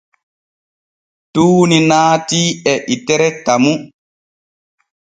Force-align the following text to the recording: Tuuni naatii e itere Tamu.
Tuuni 1.33 1.77
naatii 1.89 2.49
e 2.73 2.75
itere 2.95 3.29
Tamu. 3.45 3.73